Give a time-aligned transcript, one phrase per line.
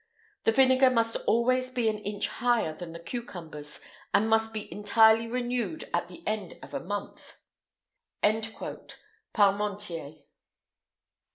[0.45, 3.81] The vinegar must always be an inch higher than the cucumbers,
[4.15, 7.37] and must be entirely renewed at the end of a month."
[9.31, 10.13] PARMENTIER.